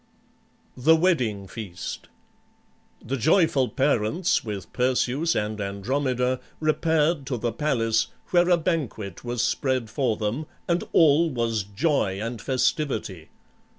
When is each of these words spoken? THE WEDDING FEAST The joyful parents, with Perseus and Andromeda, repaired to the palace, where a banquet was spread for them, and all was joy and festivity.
THE 0.75 0.95
WEDDING 0.95 1.47
FEAST 1.47 2.07
The 3.05 3.17
joyful 3.17 3.69
parents, 3.69 4.43
with 4.43 4.73
Perseus 4.73 5.35
and 5.35 5.61
Andromeda, 5.61 6.39
repaired 6.59 7.27
to 7.27 7.37
the 7.37 7.51
palace, 7.51 8.07
where 8.31 8.49
a 8.49 8.57
banquet 8.57 9.23
was 9.23 9.43
spread 9.43 9.91
for 9.91 10.17
them, 10.17 10.47
and 10.67 10.83
all 10.91 11.29
was 11.29 11.61
joy 11.61 12.19
and 12.19 12.41
festivity. 12.41 13.29